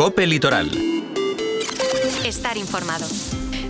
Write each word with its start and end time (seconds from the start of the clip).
Cope 0.00 0.26
Litoral. 0.26 0.70
Estar 2.24 2.56
informado. 2.56 3.04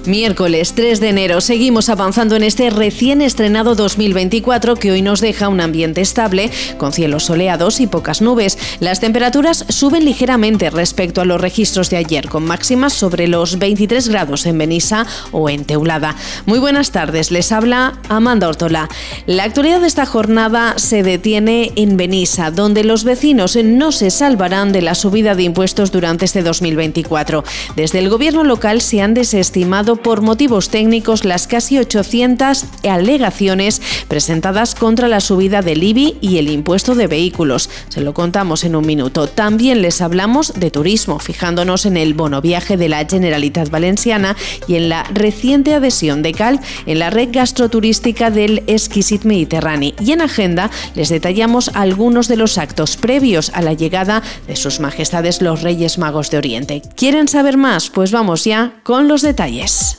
Miércoles 0.06 0.72
3 0.74 0.98
de 0.98 1.10
enero 1.10 1.42
seguimos 1.42 1.90
avanzando 1.90 2.34
en 2.34 2.42
este 2.42 2.70
recién 2.70 3.20
estrenado 3.20 3.74
2024 3.74 4.76
que 4.76 4.92
hoy 4.92 5.02
nos 5.02 5.20
deja 5.20 5.48
un 5.48 5.60
ambiente 5.60 6.00
estable 6.00 6.50
con 6.78 6.94
cielos 6.94 7.24
soleados 7.24 7.80
y 7.80 7.86
pocas 7.86 8.22
nubes. 8.22 8.56
Las 8.80 9.00
temperaturas 9.00 9.66
suben 9.68 10.06
ligeramente 10.06 10.70
respecto 10.70 11.20
a 11.20 11.26
los 11.26 11.38
registros 11.38 11.90
de 11.90 11.98
ayer 11.98 12.30
con 12.30 12.44
máximas 12.46 12.94
sobre 12.94 13.28
los 13.28 13.58
23 13.58 14.08
grados 14.08 14.46
en 14.46 14.56
Benissa 14.56 15.06
o 15.32 15.50
en 15.50 15.66
Teulada. 15.66 16.16
Muy 16.46 16.58
buenas 16.58 16.92
tardes, 16.92 17.30
les 17.30 17.52
habla 17.52 17.98
Amanda 18.08 18.48
Ortola. 18.48 18.88
La 19.26 19.44
actualidad 19.44 19.82
de 19.82 19.86
esta 19.86 20.06
jornada 20.06 20.78
se 20.78 21.02
detiene 21.02 21.72
en 21.76 21.98
Benissa, 21.98 22.50
donde 22.50 22.84
los 22.84 23.04
vecinos 23.04 23.54
no 23.62 23.92
se 23.92 24.10
salvarán 24.10 24.72
de 24.72 24.80
la 24.80 24.94
subida 24.94 25.34
de 25.34 25.42
impuestos 25.42 25.92
durante 25.92 26.24
este 26.24 26.42
2024. 26.42 27.44
Desde 27.76 27.98
el 27.98 28.08
gobierno 28.08 28.44
local 28.44 28.80
se 28.80 29.02
han 29.02 29.12
desestimado 29.12 29.89
por 29.96 30.20
motivos 30.20 30.70
técnicos 30.70 31.24
las 31.24 31.46
casi 31.46 31.78
800 31.78 32.64
alegaciones 32.88 33.80
presentadas 34.10 34.74
contra 34.74 35.08
la 35.08 35.20
subida 35.20 35.62
del 35.62 35.82
IBI 35.82 36.18
y 36.20 36.36
el 36.36 36.50
impuesto 36.50 36.94
de 36.94 37.06
vehículos. 37.06 37.70
Se 37.88 38.02
lo 38.02 38.12
contamos 38.12 38.64
en 38.64 38.76
un 38.76 38.84
minuto. 38.84 39.28
También 39.28 39.80
les 39.80 40.02
hablamos 40.02 40.52
de 40.56 40.70
turismo, 40.70 41.20
fijándonos 41.20 41.86
en 41.86 41.96
el 41.96 42.12
bono 42.12 42.42
viaje 42.42 42.76
de 42.76 42.90
la 42.90 43.06
Generalitat 43.06 43.70
Valenciana 43.70 44.36
y 44.66 44.74
en 44.74 44.88
la 44.88 45.04
reciente 45.04 45.74
adhesión 45.74 46.22
de 46.22 46.32
Cal 46.32 46.60
en 46.86 46.98
la 46.98 47.08
red 47.08 47.28
gastroturística 47.32 48.30
del 48.30 48.64
Exquisit 48.66 49.24
Mediterráneo. 49.24 49.94
Y 50.00 50.12
en 50.12 50.22
agenda 50.22 50.70
les 50.94 51.08
detallamos 51.08 51.70
algunos 51.74 52.26
de 52.26 52.36
los 52.36 52.58
actos 52.58 52.96
previos 52.96 53.52
a 53.54 53.62
la 53.62 53.74
llegada 53.74 54.22
de 54.48 54.56
sus 54.56 54.80
majestades 54.80 55.40
los 55.40 55.62
Reyes 55.62 55.98
Magos 55.98 56.30
de 56.30 56.38
Oriente. 56.38 56.82
¿Quieren 56.96 57.28
saber 57.28 57.56
más? 57.56 57.90
Pues 57.90 58.10
vamos 58.10 58.44
ya 58.44 58.80
con 58.82 59.06
los 59.06 59.22
detalles. 59.22 59.96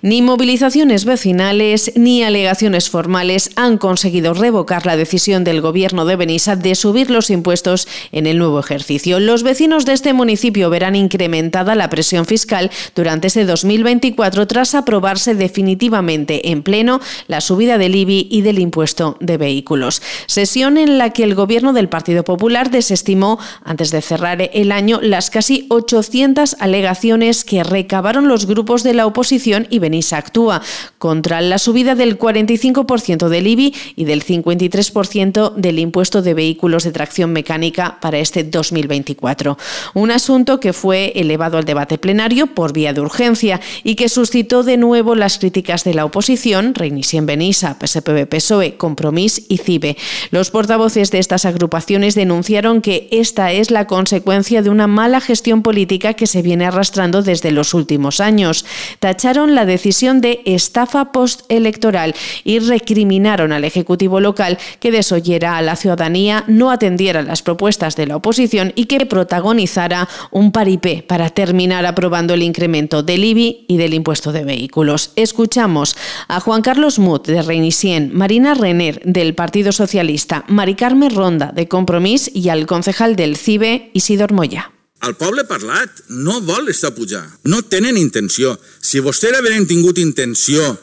Ni 0.00 0.22
movilizaciones 0.22 1.04
vecinales 1.04 1.92
ni 1.96 2.22
alegaciones 2.22 2.88
formales 2.88 3.50
han 3.56 3.78
conseguido 3.78 4.32
revocar 4.32 4.86
la 4.86 4.96
decisión 4.96 5.42
del 5.42 5.60
gobierno 5.60 6.04
de 6.04 6.14
Benissa 6.14 6.54
de 6.54 6.76
subir 6.76 7.10
los 7.10 7.30
impuestos 7.30 7.88
en 8.12 8.28
el 8.28 8.38
nuevo 8.38 8.60
ejercicio. 8.60 9.18
Los 9.18 9.42
vecinos 9.42 9.86
de 9.86 9.94
este 9.94 10.12
municipio 10.12 10.70
verán 10.70 10.94
incrementada 10.94 11.74
la 11.74 11.90
presión 11.90 12.26
fiscal 12.26 12.70
durante 12.94 13.26
este 13.26 13.44
2024 13.44 14.46
tras 14.46 14.76
aprobarse 14.76 15.34
definitivamente 15.34 16.50
en 16.50 16.62
pleno 16.62 17.00
la 17.26 17.40
subida 17.40 17.76
del 17.76 17.96
IBI 17.96 18.28
y 18.30 18.42
del 18.42 18.60
impuesto 18.60 19.16
de 19.18 19.36
vehículos. 19.36 20.00
Sesión 20.26 20.78
en 20.78 20.98
la 20.98 21.10
que 21.10 21.24
el 21.24 21.34
gobierno 21.34 21.72
del 21.72 21.88
Partido 21.88 22.22
Popular 22.22 22.70
desestimó 22.70 23.40
antes 23.64 23.90
de 23.90 24.00
cerrar 24.00 24.48
el 24.52 24.70
año 24.70 25.00
las 25.02 25.30
casi 25.30 25.66
800 25.70 26.56
alegaciones 26.60 27.44
que 27.44 27.64
recabaron 27.64 28.28
los 28.28 28.46
grupos 28.46 28.84
de 28.84 28.94
la 28.94 29.06
oposición 29.06 29.66
y 29.70 29.80
Benissa 29.88 30.18
actúa 30.18 30.60
contra 30.98 31.40
la 31.40 31.56
subida 31.56 31.94
del 31.94 32.18
45% 32.18 33.28
del 33.28 33.46
IBI 33.46 33.74
y 33.96 34.04
del 34.04 34.22
53% 34.22 35.54
del 35.54 35.78
impuesto 35.78 36.20
de 36.20 36.34
vehículos 36.34 36.84
de 36.84 36.92
tracción 36.92 37.32
mecánica 37.32 37.98
para 38.02 38.18
este 38.18 38.44
2024. 38.44 39.56
Un 39.94 40.10
asunto 40.10 40.60
que 40.60 40.74
fue 40.74 41.12
elevado 41.16 41.56
al 41.56 41.64
debate 41.64 41.96
plenario 41.96 42.48
por 42.48 42.74
vía 42.74 42.92
de 42.92 43.00
urgencia 43.00 43.60
y 43.82 43.94
que 43.94 44.10
suscitó 44.10 44.62
de 44.62 44.76
nuevo 44.76 45.14
las 45.14 45.38
críticas 45.38 45.84
de 45.84 45.94
la 45.94 46.04
oposición, 46.04 46.74
Reinicien 46.74 47.24
Benissa, 47.24 47.78
PSPB, 47.80 48.26
PSOE, 48.28 48.76
Compromís 48.76 49.46
y 49.48 49.56
CIBE. 49.56 49.96
Los 50.30 50.50
portavoces 50.50 51.10
de 51.10 51.18
estas 51.18 51.46
agrupaciones 51.46 52.14
denunciaron 52.14 52.82
que 52.82 53.08
esta 53.10 53.52
es 53.52 53.70
la 53.70 53.86
consecuencia 53.86 54.60
de 54.60 54.68
una 54.68 54.86
mala 54.86 55.22
gestión 55.22 55.62
política 55.62 56.12
que 56.12 56.26
se 56.26 56.42
viene 56.42 56.66
arrastrando 56.66 57.22
desde 57.22 57.52
los 57.52 57.72
últimos 57.72 58.20
años. 58.20 58.66
Tacharon 58.98 59.54
la 59.54 59.64
decisión 59.64 59.77
de 59.78 60.42
estafa 60.44 61.12
postelectoral 61.12 62.14
y 62.44 62.58
recriminaron 62.58 63.52
al 63.52 63.64
Ejecutivo 63.64 64.20
local 64.20 64.58
que 64.80 64.90
desoyera 64.90 65.56
a 65.56 65.62
la 65.62 65.76
ciudadanía, 65.76 66.44
no 66.46 66.70
atendiera 66.70 67.22
las 67.22 67.42
propuestas 67.42 67.96
de 67.96 68.06
la 68.06 68.16
oposición 68.16 68.72
y 68.74 68.84
que 68.84 69.06
protagonizara 69.06 70.08
un 70.30 70.52
paripé 70.52 71.02
para 71.06 71.30
terminar 71.30 71.86
aprobando 71.86 72.34
el 72.34 72.42
incremento 72.42 73.02
del 73.02 73.24
IBI 73.24 73.64
y 73.68 73.76
del 73.76 73.94
impuesto 73.94 74.32
de 74.32 74.44
vehículos. 74.44 75.12
Escuchamos 75.16 75.96
a 76.28 76.40
Juan 76.40 76.62
Carlos 76.62 76.98
Mut 76.98 77.26
de 77.26 77.42
Reinicien, 77.42 78.10
Marina 78.12 78.54
Renner 78.54 79.00
del 79.04 79.34
Partido 79.34 79.72
Socialista, 79.72 80.44
Mari 80.48 80.74
Carme 80.74 81.08
Ronda 81.08 81.52
de 81.52 81.68
Compromís 81.68 82.30
y 82.34 82.48
al 82.48 82.66
concejal 82.66 83.16
del 83.16 83.36
CIBE, 83.36 83.90
Isidor 83.94 84.32
Moya. 84.32 84.72
El 85.06 85.14
poble 85.14 85.44
parlat 85.46 86.02
no 86.10 86.40
vol 86.42 86.72
estar 86.72 86.90
pujar, 86.96 87.22
no 87.44 87.62
tenen 87.62 87.96
intenció. 88.00 88.56
Si 88.82 88.98
vostès 89.04 89.36
havien 89.38 89.68
tingut 89.70 90.00
intenció 90.02 90.74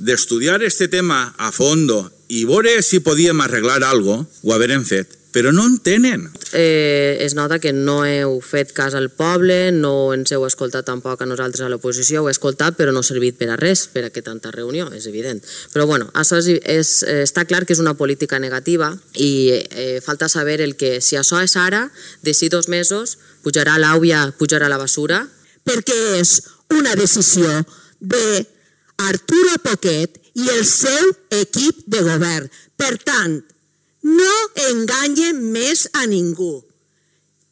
d'estudiar 0.00 0.58
este 0.66 0.88
tema 0.88 1.28
a 1.38 1.52
fondo 1.54 2.02
i 2.28 2.42
veure 2.48 2.80
si 2.82 3.02
podíem 3.04 3.40
arreglar 3.44 3.82
algo, 3.86 4.24
ho 4.42 4.52
haurem 4.54 4.82
fet 4.86 5.19
però 5.32 5.52
no 5.52 5.64
en 5.66 5.78
tenen. 5.78 6.28
Eh, 6.52 7.18
es 7.20 7.34
nota 7.34 7.60
que 7.62 7.72
no 7.72 8.04
heu 8.04 8.40
fet 8.42 8.72
cas 8.74 8.94
al 8.98 9.10
poble, 9.14 9.70
no 9.72 10.12
ens 10.14 10.32
heu 10.34 10.44
escoltat 10.46 10.88
tampoc 10.88 11.22
a 11.22 11.28
nosaltres 11.28 11.64
a 11.66 11.70
l'oposició, 11.70 12.24
ho 12.24 12.28
he 12.30 12.34
escoltat 12.34 12.76
però 12.78 12.92
no 12.92 13.04
ha 13.04 13.06
servit 13.06 13.38
per 13.38 13.50
a 13.54 13.58
res, 13.60 13.86
per 13.92 14.04
a 14.08 14.10
que 14.10 14.24
tanta 14.26 14.50
reunió, 14.54 14.88
és 14.94 15.06
evident. 15.06 15.42
Però 15.74 15.86
bueno, 15.86 16.10
això 16.18 16.40
és, 16.42 16.50
és, 16.64 16.94
està 17.22 17.46
clar 17.46 17.64
que 17.66 17.76
és 17.76 17.82
una 17.82 17.94
política 17.94 18.40
negativa 18.42 18.90
i 19.14 19.32
eh, 19.54 20.00
falta 20.04 20.28
saber 20.28 20.60
el 20.60 20.74
que 20.76 20.98
si 21.00 21.18
això 21.20 21.42
és 21.42 21.56
ara, 21.56 21.86
d'ací 22.26 22.50
dos 22.50 22.68
mesos, 22.68 23.18
pujarà 23.44 23.78
l'àvia, 23.78 24.26
pujarà 24.38 24.68
la 24.68 24.80
basura. 24.80 25.22
Perquè 25.64 25.98
és 26.18 26.40
una 26.74 26.96
decisió 26.96 27.46
de 28.00 28.46
Arturo 29.06 29.58
Poquet 29.62 30.18
i 30.34 30.48
el 30.56 30.64
seu 30.66 31.12
equip 31.40 31.84
de 31.90 32.02
govern. 32.06 32.48
Per 32.80 32.94
tant, 33.04 33.40
no 34.02 34.34
enganye 34.70 35.32
més 35.36 35.86
a 35.92 36.06
ningú. 36.08 36.60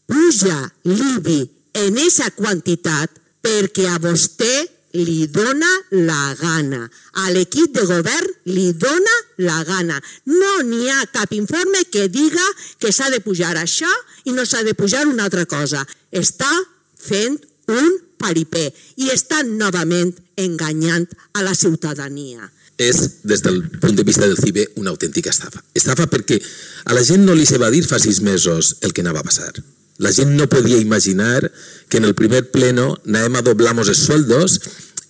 Puja 0.08 0.58
l'IBI 0.88 1.40
en 1.82 1.98
aquesta 1.98 2.30
quantitat 2.36 3.18
perquè 3.44 3.86
a 3.90 3.98
vostè 4.02 4.54
li 4.96 5.26
dona 5.28 5.68
la 5.92 6.34
gana. 6.40 6.88
A 7.20 7.28
l'equip 7.34 7.74
de 7.76 7.84
govern 7.86 8.30
li 8.48 8.72
dona 8.72 9.16
la 9.44 9.60
gana. 9.68 10.00
No 10.24 10.52
n'hi 10.64 10.88
ha 10.90 11.04
cap 11.12 11.32
informe 11.36 11.84
que 11.92 12.08
diga 12.08 12.44
que 12.80 12.92
s'ha 12.92 13.10
de 13.12 13.20
pujar 13.20 13.54
això 13.60 13.90
i 14.24 14.32
no 14.32 14.46
s'ha 14.48 14.64
de 14.64 14.74
pujar 14.74 15.06
una 15.06 15.28
altra 15.28 15.44
cosa. 15.44 15.84
Està 16.10 16.50
fent 16.98 17.36
un 17.68 17.98
paripé 18.18 18.70
i 18.96 19.12
està 19.12 19.44
novament 19.46 20.14
enganyant 20.40 21.06
a 21.36 21.44
la 21.44 21.54
ciutadania 21.54 22.48
és, 22.78 23.00
des 23.26 23.42
del 23.42 23.60
punt 23.82 23.96
de 23.98 24.04
vista 24.06 24.26
del 24.26 24.38
CIBE, 24.38 24.68
una 24.76 24.90
autèntica 24.94 25.30
estafa. 25.34 25.60
Estafa 25.74 26.06
perquè 26.08 26.38
a 26.86 26.94
la 26.94 27.02
gent 27.04 27.26
no 27.26 27.34
li 27.34 27.46
se 27.46 27.58
va 27.58 27.72
dir 27.74 27.82
fa 27.84 27.98
sis 27.98 28.22
mesos 28.22 28.76
el 28.86 28.94
que 28.94 29.02
anava 29.02 29.20
a 29.20 29.26
passar. 29.26 29.50
La 29.98 30.12
gent 30.14 30.36
no 30.38 30.46
podia 30.48 30.78
imaginar 30.78 31.50
que 31.90 31.98
en 31.98 32.06
el 32.06 32.14
primer 32.14 32.44
pleno 32.54 32.94
anàvem 33.02 33.40
a 33.40 33.42
doblar-nos 33.42 33.90
els 33.90 34.04
sueldos 34.06 34.60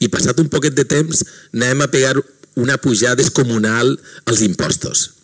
i 0.00 0.08
passat 0.08 0.40
un 0.40 0.48
poquet 0.48 0.74
de 0.74 0.86
temps 0.88 1.22
anàvem 1.52 1.84
a 1.84 1.92
pegar 1.92 2.16
una 2.56 2.78
pujada 2.80 3.20
descomunal 3.20 3.98
als 4.24 4.42
impostos. 4.42 5.17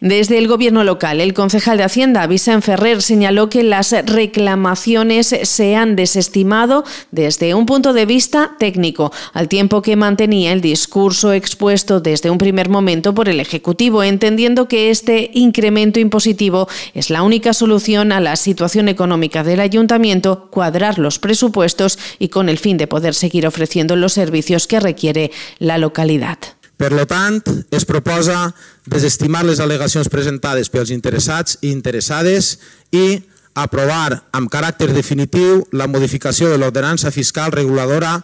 Desde 0.00 0.38
el 0.38 0.48
gobierno 0.48 0.82
local, 0.82 1.20
el 1.20 1.34
concejal 1.34 1.76
de 1.76 1.84
Hacienda, 1.84 2.26
Vicente 2.26 2.62
Ferrer, 2.62 3.02
señaló 3.02 3.50
que 3.50 3.62
las 3.62 3.92
reclamaciones 4.06 5.34
se 5.42 5.76
han 5.76 5.94
desestimado 5.94 6.84
desde 7.10 7.52
un 7.52 7.66
punto 7.66 7.92
de 7.92 8.06
vista 8.06 8.52
técnico, 8.58 9.12
al 9.34 9.48
tiempo 9.48 9.82
que 9.82 9.96
mantenía 9.96 10.52
el 10.52 10.62
discurso 10.62 11.34
expuesto 11.34 12.00
desde 12.00 12.30
un 12.30 12.38
primer 12.38 12.70
momento 12.70 13.14
por 13.14 13.28
el 13.28 13.40
Ejecutivo, 13.40 14.02
entendiendo 14.02 14.68
que 14.68 14.88
este 14.88 15.30
incremento 15.34 16.00
impositivo 16.00 16.66
es 16.94 17.10
la 17.10 17.22
única 17.22 17.52
solución 17.52 18.10
a 18.12 18.20
la 18.20 18.36
situación 18.36 18.88
económica 18.88 19.44
del 19.44 19.60
ayuntamiento, 19.60 20.48
cuadrar 20.50 20.98
los 20.98 21.18
presupuestos 21.18 21.98
y 22.18 22.28
con 22.28 22.48
el 22.48 22.56
fin 22.56 22.78
de 22.78 22.86
poder 22.86 23.14
seguir 23.14 23.46
ofreciendo 23.46 23.96
los 23.96 24.14
servicios 24.14 24.66
que 24.66 24.80
requiere 24.80 25.30
la 25.58 25.76
localidad. 25.76 26.38
Per 26.80 26.88
tant, 27.04 27.42
es 27.76 27.84
proposa 27.84 28.54
desestimar 28.88 29.42
les 29.44 29.60
al·legacions 29.60 30.08
presentades 30.08 30.70
pels 30.72 30.88
interessats 30.94 31.58
i 31.60 31.74
interessades 31.74 32.54
i 32.96 33.20
aprovar 33.60 34.22
amb 34.32 34.48
caràcter 34.48 34.88
definitiu 34.94 35.66
la 35.76 35.90
modificació 35.90 36.48
de 36.48 36.56
l'ordenança 36.56 37.12
fiscal 37.12 37.52
reguladora 37.52 38.14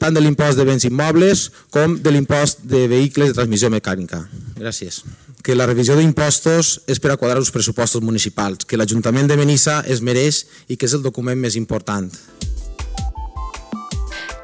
tant 0.00 0.16
de 0.16 0.22
l'impost 0.24 0.58
de 0.58 0.64
béns 0.66 0.88
immobles 0.88 1.46
com 1.70 1.98
de 2.02 2.10
l'impost 2.10 2.64
de 2.66 2.86
vehicles 2.88 3.30
de 3.30 3.36
transmissió 3.36 3.70
mecànica. 3.70 4.24
Gràcies. 4.58 5.04
Que 5.44 5.54
la 5.54 5.68
revisió 5.68 5.94
d'impostos 5.94 6.80
és 6.90 6.98
per 6.98 7.12
a 7.12 7.18
quadrar 7.20 7.38
els 7.38 7.52
pressupostos 7.54 8.02
municipals, 8.02 8.64
que 8.66 8.80
l'Ajuntament 8.80 9.30
de 9.30 9.38
Benissa 9.38 9.84
es 9.86 10.02
mereix 10.02 10.46
i 10.66 10.80
que 10.80 10.88
és 10.88 10.96
el 10.98 11.06
document 11.06 11.38
més 11.38 11.54
important. 11.60 12.10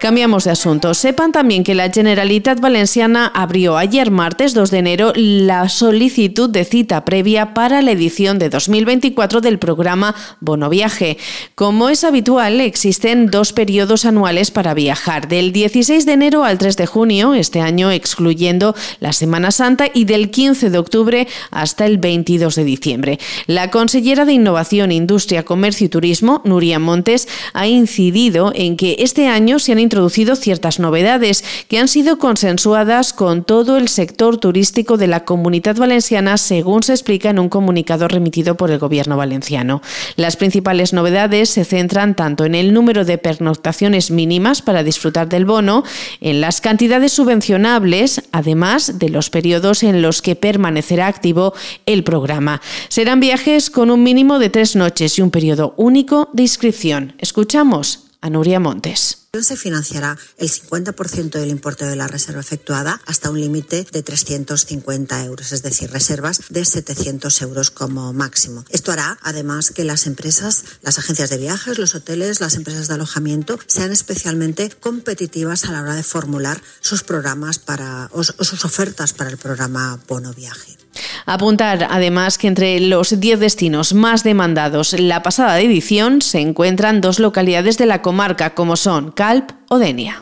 Cambiamos 0.07 0.45
de 0.45 0.53
asunto. 0.53 0.95
Sepan 0.95 1.33
también 1.33 1.65
que 1.65 1.75
la 1.75 1.91
Generalitat 1.91 2.61
Valenciana 2.61 3.27
abrió 3.35 3.77
ayer 3.77 4.13
martes 4.13 4.55
2 4.55 4.71
de 4.71 4.79
enero 4.79 5.13
la 5.17 5.69
solicitud 5.69 6.49
de 6.49 6.65
cita 6.65 7.05
previa 7.05 7.55
para 7.55 7.83
la 7.83 7.91
edición 7.91 8.39
de 8.39 8.49
2024 8.49 9.41
del 9.41 9.59
programa 9.59 10.15
Bono 10.39 10.71
Viaje. 10.71 11.19
Como 11.57 11.89
es 11.89 12.05
habitual, 12.05 12.61
existen 12.61 13.33
dos 13.33 13.53
periodos 13.53 14.05
anuales 14.05 14.53
para 14.53 14.75
viajar, 14.75 15.27
del 15.27 15.51
16 15.51 16.07
de 16.07 16.13
enero 16.13 16.45
al 16.45 16.59
3 16.59 16.77
de 16.77 16.87
junio, 16.87 17.35
este 17.35 17.61
año 17.61 17.91
excluyendo 17.91 18.77
la 19.01 19.13
Semana 19.13 19.51
Santa, 19.51 19.89
y 19.93 20.05
del 20.05 20.31
15 20.31 20.71
de 20.71 20.79
octubre 20.79 21.27
hasta 21.51 21.85
el 21.85 21.99
22 21.99 22.55
de 22.55 22.63
diciembre. 22.63 23.19
La 23.49 23.73
consellera 23.73 24.25
de 24.25 24.35
Innovación, 24.35 24.93
Industria, 24.93 25.45
Comercio 25.45 25.87
y 25.87 25.89
Turismo, 25.89 26.43
Nuria 26.45 26.79
Montes, 26.79 27.27
ha 27.55 27.67
incidido 27.67 28.53
en 28.55 28.77
que 28.77 28.95
este 29.01 29.27
año 29.27 29.59
se 29.59 29.73
han 29.73 29.81
introducido 29.81 29.96
ciertas 30.37 30.79
novedades 30.79 31.45
que 31.69 31.79
han 31.79 31.89
sido 31.89 32.19
consensuadas 32.19 33.13
con 33.13 33.45
todo 33.45 33.77
el 33.77 33.89
sector 33.89 34.39
turístico 34.39 34.97
de 34.97 35.07
la 35.07 35.25
comunidad 35.25 35.77
valenciana, 35.77 36.37
según 36.39 36.83
se 36.83 36.93
explica 36.93 37.31
en 37.31 37.39
un 37.39 37.49
comunicado 37.49 38.09
remitido 38.09 38.57
por 38.57 38.71
el 38.71 38.79
Gobierno 38.79 39.17
valenciano. 39.17 39.83
Las 40.17 40.37
principales 40.37 40.93
novedades 40.93 41.51
se 41.51 41.65
centran 41.65 42.15
tanto 42.15 42.45
en 42.45 42.55
el 42.55 42.73
número 42.73 43.05
de 43.05 43.19
pernoctaciones 43.19 44.11
mínimas 44.11 44.63
para 44.63 44.83
disfrutar 44.83 45.29
del 45.29 45.45
bono, 45.45 45.85
en 46.21 46.41
las 46.41 46.61
cantidades 46.61 47.13
subvencionables, 47.13 48.23
además 48.33 48.99
de 48.99 49.09
los 49.09 49.31
periodos 49.31 49.83
en 49.83 50.03
los 50.03 50.23
que 50.23 50.37
permanecerá 50.37 51.07
activo 51.07 51.55
el 51.87 52.05
programa. 52.05 52.61
Serán 52.89 53.21
viajes 53.21 53.71
con 53.71 53.91
un 53.91 54.03
mínimo 54.03 54.39
de 54.39 54.51
tres 54.51 54.77
noches 54.77 55.19
y 55.19 55.23
un 55.23 55.31
periodo 55.31 55.75
único 55.77 56.29
de 56.33 56.43
inscripción. 56.43 57.15
Escuchamos 57.19 58.05
a 58.21 58.31
Nuria 58.31 58.61
Montes. 58.61 59.16
Se 59.33 59.57
financiará 59.57 60.17
el 60.39 60.49
50% 60.49 61.39
del 61.39 61.51
importe 61.51 61.85
de 61.85 61.97
la 61.97 62.09
reserva 62.09 62.41
efectuada 62.41 63.01
hasta 63.07 63.31
un 63.31 63.41
límite 63.41 63.87
de 63.93 64.03
350 64.03 65.25
euros, 65.25 65.53
es 65.53 65.63
decir, 65.63 65.91
reservas 65.91 66.43
de 66.49 66.65
700 66.65 67.43
euros 67.43 67.71
como 67.71 68.13
máximo. 68.13 68.65
Esto 68.71 68.93
hará, 68.93 69.19
además, 69.23 69.71
que 69.71 69.85
las 69.85 70.07
empresas, 70.07 70.65
las 70.83 70.99
agencias 70.99 71.29
de 71.29 71.39
viajes, 71.39 71.79
los 71.79 71.95
hoteles, 71.95 72.41
las 72.41 72.55
empresas 72.55 72.89
de 72.89 72.95
alojamiento 72.95 73.59
sean 73.67 73.93
especialmente 73.93 74.71
competitivas 74.71 75.65
a 75.65 75.73
la 75.73 75.83
hora 75.83 75.95
de 75.95 76.03
formular 76.03 76.63
sus 76.81 77.03
programas 77.03 77.59
para, 77.59 78.09
o 78.13 78.25
sus 78.25 78.65
ofertas 78.65 79.13
para 79.13 79.31
el 79.31 79.37
programa 79.37 80.01
Bono 80.09 80.33
Viaje. 80.33 80.86
Apuntar 81.25 81.87
además 81.91 82.39
que 82.39 82.49
entre 82.49 82.81
los 82.81 83.19
10 83.21 83.41
destinos 83.41 83.95
más 83.95 84.25
demandados 84.25 84.95
la 84.99 85.23
pasada 85.23 85.61
edición 85.61 86.23
se 86.23 86.41
encuentran 86.41 87.01
dos 87.01 87.19
localidades 87.19 87.79
de 87.79 87.87
la 87.87 88.03
comarca 88.03 88.55
como 88.55 88.77
son 88.77 89.11
Calp 89.13 89.53
o 89.69 89.79
Denia. 89.79 90.19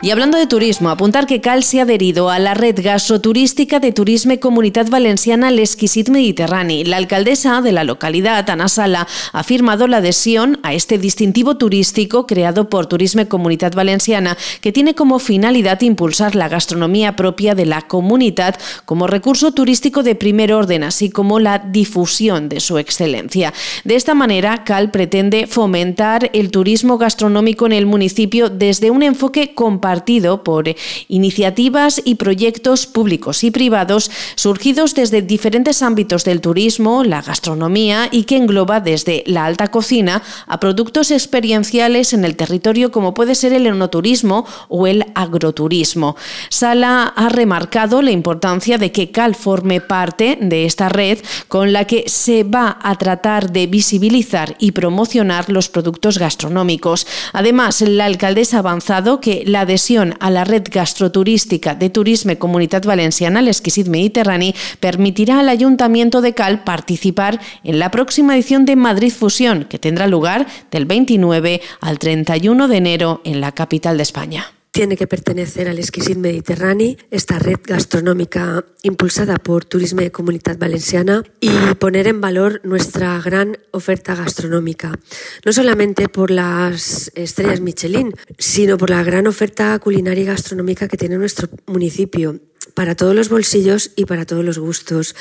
Y 0.00 0.12
hablando 0.12 0.38
de 0.38 0.46
turismo, 0.46 0.90
apuntar 0.90 1.26
que 1.26 1.40
Cal 1.40 1.64
se 1.64 1.80
ha 1.80 1.82
adherido 1.82 2.30
a 2.30 2.38
la 2.38 2.54
red 2.54 2.76
gastroturística 2.80 3.80
de 3.80 3.90
Turisme 3.90 4.38
Comunitat 4.38 4.88
Valenciana 4.90 5.50
L'Exquisit 5.50 6.08
Mediterrani. 6.08 6.84
La 6.84 6.98
alcaldesa 6.98 7.60
de 7.62 7.72
la 7.72 7.82
localidad, 7.82 8.48
Ana 8.48 8.68
Sala, 8.68 9.08
ha 9.32 9.42
firmado 9.42 9.88
la 9.88 9.96
adhesión 9.96 10.60
a 10.62 10.72
este 10.72 10.98
distintivo 10.98 11.56
turístico 11.56 12.28
creado 12.28 12.68
por 12.68 12.86
Turisme 12.86 13.26
Comunitat 13.26 13.74
Valenciana, 13.74 14.38
que 14.60 14.70
tiene 14.70 14.94
como 14.94 15.18
finalidad 15.18 15.80
impulsar 15.80 16.36
la 16.36 16.48
gastronomía 16.48 17.16
propia 17.16 17.56
de 17.56 17.66
la 17.66 17.82
comunidad 17.82 18.54
como 18.84 19.08
recurso 19.08 19.50
turístico 19.50 20.04
de 20.04 20.14
primer 20.14 20.52
orden, 20.52 20.84
así 20.84 21.10
como 21.10 21.40
la 21.40 21.58
difusión 21.58 22.48
de 22.48 22.60
su 22.60 22.78
excelencia. 22.78 23.52
De 23.82 23.96
esta 23.96 24.14
manera, 24.14 24.62
Cal 24.62 24.92
pretende 24.92 25.48
fomentar 25.48 26.30
el 26.34 26.52
turismo 26.52 26.98
gastronómico 26.98 27.66
en 27.66 27.72
el 27.72 27.86
municipio 27.86 28.48
desde 28.48 28.92
un 28.92 29.02
enfoque 29.02 29.54
compartido 29.54 29.87
partido 29.88 30.44
por 30.44 30.64
iniciativas 31.08 32.02
y 32.04 32.16
proyectos 32.16 32.86
públicos 32.86 33.42
y 33.42 33.50
privados 33.50 34.10
surgidos 34.34 34.94
desde 34.94 35.22
diferentes 35.22 35.80
ámbitos 35.80 36.24
del 36.24 36.42
turismo, 36.42 37.04
la 37.04 37.22
gastronomía 37.22 38.10
y 38.12 38.24
que 38.24 38.36
engloba 38.36 38.80
desde 38.80 39.24
la 39.26 39.46
alta 39.46 39.68
cocina 39.68 40.22
a 40.46 40.60
productos 40.60 41.10
experienciales 41.10 42.12
en 42.12 42.26
el 42.26 42.36
territorio 42.36 42.92
como 42.92 43.14
puede 43.14 43.34
ser 43.34 43.54
el 43.54 43.66
enoturismo 43.66 44.44
o 44.68 44.86
el 44.86 45.06
agroturismo. 45.14 46.16
Sala 46.50 47.14
ha 47.16 47.30
remarcado 47.30 48.02
la 48.02 48.10
importancia 48.10 48.76
de 48.76 48.92
que 48.92 49.10
CAL 49.10 49.34
forme 49.34 49.80
parte 49.80 50.36
de 50.38 50.66
esta 50.66 50.90
red 50.90 51.18
con 51.48 51.72
la 51.72 51.86
que 51.86 52.04
se 52.08 52.44
va 52.44 52.78
a 52.82 52.94
tratar 52.96 53.52
de 53.52 53.66
visibilizar 53.66 54.54
y 54.58 54.72
promocionar 54.72 55.48
los 55.48 55.70
productos 55.70 56.18
gastronómicos. 56.18 57.06
Además, 57.32 57.80
la 57.80 58.04
alcaldesa 58.04 58.58
ha 58.58 58.60
avanzado 58.60 59.20
que 59.20 59.44
la 59.46 59.64
de 59.64 59.77
a 60.18 60.30
la 60.30 60.44
red 60.44 60.64
gastroturística 60.70 61.76
de 61.76 61.88
Turisme 61.88 62.36
Comunitat 62.36 62.84
Valenciana, 62.84 63.40
l'Exquisit 63.42 63.86
Mediterrani, 63.86 64.52
permitirá 64.80 65.38
al 65.38 65.48
Ayuntamiento 65.48 66.20
de 66.20 66.34
Cal 66.34 66.64
participar 66.64 67.40
en 67.62 67.78
la 67.78 67.92
próxima 67.92 68.34
edición 68.34 68.64
de 68.64 68.74
Madrid 68.74 69.12
Fusión, 69.12 69.64
que 69.64 69.78
tendrá 69.78 70.08
lugar 70.08 70.46
del 70.72 70.84
29 70.84 71.60
al 71.80 71.98
31 71.98 72.66
de 72.66 72.76
enero 72.76 73.20
en 73.24 73.40
la 73.40 73.52
capital 73.52 73.96
de 73.96 74.02
España 74.02 74.57
tiene 74.78 74.96
que 74.96 75.08
pertenecer 75.08 75.68
al 75.68 75.80
Exquisit 75.80 76.16
Mediterrani, 76.16 76.96
esta 77.10 77.40
red 77.40 77.58
gastronómica 77.64 78.64
impulsada 78.84 79.36
por 79.38 79.64
Turismo 79.64 80.02
de 80.02 80.12
Comunidad 80.12 80.56
Valenciana 80.56 81.24
y 81.40 81.50
poner 81.80 82.06
en 82.06 82.20
valor 82.20 82.60
nuestra 82.62 83.20
gran 83.20 83.58
oferta 83.72 84.14
gastronómica, 84.14 84.96
no 85.44 85.52
solamente 85.52 86.08
por 86.08 86.30
las 86.30 87.10
estrellas 87.16 87.60
Michelin, 87.60 88.14
sino 88.38 88.78
por 88.78 88.90
la 88.90 89.02
gran 89.02 89.26
oferta 89.26 89.76
culinaria 89.80 90.22
y 90.22 90.26
gastronómica 90.26 90.86
que 90.86 90.96
tiene 90.96 91.18
nuestro 91.18 91.48
municipio 91.66 92.38
para 92.74 92.94
todos 92.94 93.16
los 93.16 93.30
bolsillos 93.30 93.90
y 93.96 94.04
para 94.04 94.26
todos 94.26 94.44
los 94.44 94.60
gustos. 94.60 95.16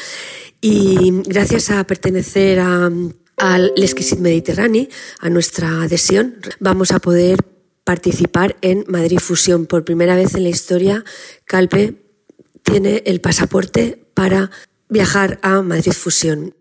Y 0.61 1.23
gracias 1.25 1.71
a 1.71 1.83
pertenecer 1.87 2.59
al 2.59 3.73
Exquisit 3.75 4.19
Mediterrani, 4.19 4.87
a 5.19 5.31
nuestra 5.31 5.81
adhesión, 5.81 6.35
vamos 6.59 6.91
a 6.91 6.99
poder 6.99 7.56
participar 7.87 8.57
en 8.59 8.83
Madrid 8.89 9.19
Fusión. 9.19 9.65
Por 9.65 9.85
primera 9.85 10.17
vez 10.17 10.35
en 10.35 10.43
la 10.43 10.49
historia, 10.49 11.05
Calpe 11.45 11.93
tiene 12.61 13.01
el 13.05 13.21
pasaporte 13.21 13.97
para 14.13 14.51
viajar 14.89 15.39
a 15.41 15.61
Madrid 15.61 15.93
Fusión. 15.93 16.53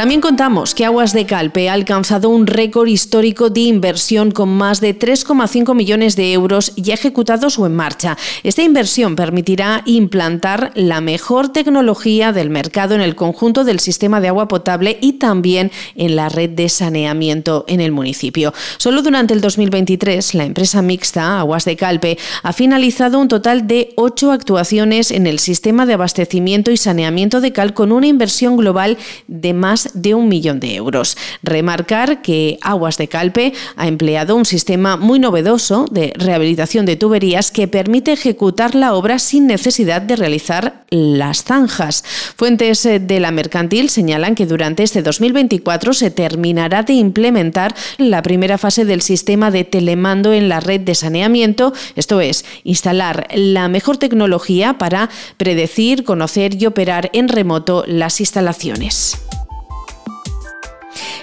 También 0.00 0.22
contamos 0.22 0.74
que 0.74 0.86
Aguas 0.86 1.12
de 1.12 1.26
Calpe 1.26 1.68
ha 1.68 1.74
alcanzado 1.74 2.30
un 2.30 2.46
récord 2.46 2.88
histórico 2.88 3.50
de 3.50 3.60
inversión 3.60 4.30
con 4.30 4.48
más 4.48 4.80
de 4.80 4.98
3,5 4.98 5.74
millones 5.74 6.16
de 6.16 6.32
euros 6.32 6.72
ya 6.76 6.94
ejecutados 6.94 7.58
o 7.58 7.66
en 7.66 7.76
marcha. 7.76 8.16
Esta 8.42 8.62
inversión 8.62 9.14
permitirá 9.14 9.82
implantar 9.84 10.72
la 10.74 11.02
mejor 11.02 11.50
tecnología 11.50 12.32
del 12.32 12.48
mercado 12.48 12.94
en 12.94 13.02
el 13.02 13.14
conjunto 13.14 13.62
del 13.62 13.78
sistema 13.78 14.22
de 14.22 14.28
agua 14.28 14.48
potable 14.48 14.96
y 15.02 15.18
también 15.18 15.70
en 15.96 16.16
la 16.16 16.30
red 16.30 16.48
de 16.48 16.70
saneamiento 16.70 17.66
en 17.68 17.82
el 17.82 17.92
municipio. 17.92 18.54
Solo 18.78 19.02
durante 19.02 19.34
el 19.34 19.42
2023, 19.42 20.32
la 20.32 20.46
empresa 20.46 20.80
mixta 20.80 21.40
Aguas 21.40 21.66
de 21.66 21.76
Calpe 21.76 22.16
ha 22.42 22.54
finalizado 22.54 23.18
un 23.18 23.28
total 23.28 23.66
de 23.66 23.92
ocho 23.96 24.32
actuaciones 24.32 25.10
en 25.10 25.26
el 25.26 25.38
sistema 25.38 25.84
de 25.84 25.92
abastecimiento 25.92 26.70
y 26.70 26.78
saneamiento 26.78 27.42
de 27.42 27.52
Cal 27.52 27.74
con 27.74 27.92
una 27.92 28.06
inversión 28.06 28.56
global 28.56 28.96
de 29.28 29.52
más 29.52 29.89
de 29.94 30.14
un 30.14 30.28
millón 30.28 30.60
de 30.60 30.74
euros. 30.74 31.16
Remarcar 31.42 32.22
que 32.22 32.58
Aguas 32.62 32.98
de 32.98 33.08
Calpe 33.08 33.52
ha 33.76 33.88
empleado 33.88 34.36
un 34.36 34.44
sistema 34.44 34.96
muy 34.96 35.18
novedoso 35.18 35.86
de 35.90 36.12
rehabilitación 36.16 36.86
de 36.86 36.96
tuberías 36.96 37.50
que 37.50 37.68
permite 37.68 38.12
ejecutar 38.12 38.74
la 38.74 38.94
obra 38.94 39.18
sin 39.18 39.46
necesidad 39.46 40.02
de 40.02 40.16
realizar 40.16 40.84
las 40.90 41.44
zanjas. 41.44 42.04
Fuentes 42.36 42.84
eh, 42.86 42.98
de 42.98 43.20
la 43.20 43.30
mercantil 43.30 43.90
señalan 43.90 44.34
que 44.34 44.46
durante 44.46 44.82
este 44.82 45.02
2024 45.02 45.92
se 45.92 46.10
terminará 46.10 46.82
de 46.82 46.94
implementar 46.94 47.74
la 47.98 48.22
primera 48.22 48.58
fase 48.58 48.84
del 48.84 49.02
sistema 49.02 49.50
de 49.50 49.64
telemando 49.64 50.32
en 50.32 50.48
la 50.48 50.60
red 50.60 50.80
de 50.80 50.94
saneamiento, 50.94 51.72
esto 51.96 52.20
es, 52.20 52.44
instalar 52.64 53.28
la 53.34 53.68
mejor 53.68 53.96
tecnología 53.96 54.78
para 54.78 55.10
predecir, 55.36 56.04
conocer 56.04 56.60
y 56.60 56.66
operar 56.66 57.10
en 57.12 57.28
remoto 57.28 57.84
las 57.86 58.20
instalaciones. 58.20 59.16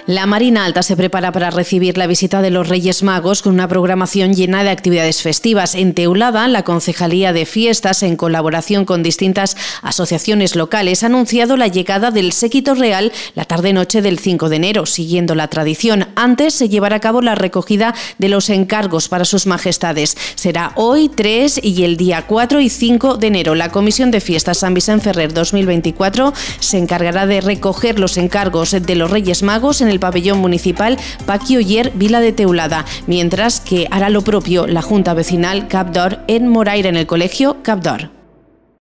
La 0.08 0.24
Marina 0.24 0.64
Alta 0.64 0.82
se 0.82 0.96
prepara 0.96 1.32
para 1.32 1.50
recibir 1.50 1.98
la 1.98 2.06
visita 2.06 2.40
de 2.40 2.48
los 2.48 2.66
Reyes 2.66 3.02
Magos 3.02 3.42
con 3.42 3.52
una 3.52 3.68
programación 3.68 4.32
llena 4.32 4.64
de 4.64 4.70
actividades 4.70 5.20
festivas. 5.20 5.74
En 5.74 5.92
Teulada, 5.92 6.48
la 6.48 6.62
Concejalía 6.62 7.34
de 7.34 7.44
Fiestas, 7.44 8.02
en 8.02 8.16
colaboración 8.16 8.86
con 8.86 9.02
distintas 9.02 9.54
asociaciones 9.82 10.56
locales, 10.56 11.02
ha 11.02 11.08
anunciado 11.08 11.58
la 11.58 11.68
llegada 11.68 12.10
del 12.10 12.32
séquito 12.32 12.74
real 12.74 13.12
la 13.34 13.44
tarde-noche 13.44 14.00
del 14.00 14.18
5 14.18 14.48
de 14.48 14.56
enero, 14.56 14.86
siguiendo 14.86 15.34
la 15.34 15.48
tradición. 15.48 16.08
Antes 16.16 16.54
se 16.54 16.70
llevará 16.70 16.96
a 16.96 17.00
cabo 17.00 17.20
la 17.20 17.34
recogida 17.34 17.94
de 18.16 18.30
los 18.30 18.48
encargos 18.48 19.10
para 19.10 19.26
sus 19.26 19.46
majestades. 19.46 20.16
Será 20.36 20.72
hoy 20.76 21.10
3 21.10 21.60
y 21.62 21.84
el 21.84 21.98
día 21.98 22.24
4 22.26 22.62
y 22.62 22.70
5 22.70 23.18
de 23.18 23.26
enero. 23.26 23.54
La 23.54 23.70
Comisión 23.70 24.10
de 24.10 24.22
Fiestas 24.22 24.56
San 24.56 24.72
Vicente 24.72 25.04
Ferrer 25.04 25.34
2024 25.34 26.32
se 26.60 26.78
encargará 26.78 27.26
de 27.26 27.42
recoger 27.42 27.98
los 27.98 28.16
encargos 28.16 28.70
de 28.70 28.94
los 28.94 29.10
Reyes 29.10 29.42
Magos 29.42 29.82
en 29.82 29.88
el 29.88 29.97
el 29.98 30.00
pabellón 30.00 30.38
municipal 30.38 30.96
Paqui 31.26 31.56
Oyer 31.56 31.92
Vila 31.94 32.20
de 32.20 32.32
Teulada, 32.32 32.84
mientras 33.06 33.60
que 33.60 33.88
hará 33.90 34.08
lo 34.08 34.22
propio 34.22 34.66
la 34.66 34.80
Junta 34.80 35.12
Vecinal 35.12 35.66
Capdor 35.66 36.20
en 36.28 36.46
Moraire 36.46 36.88
en 36.88 36.96
el 36.96 37.06
colegio 37.06 37.62
Capdor. 37.62 38.17